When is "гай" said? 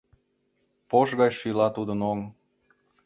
1.19-1.31